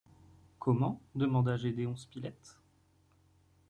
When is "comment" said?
0.57-0.99